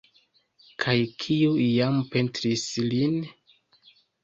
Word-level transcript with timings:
Kaj 0.83 0.95
kiu 1.25 1.51
iam 1.67 2.01
pentris 2.15 2.65
ilin? 2.87 3.17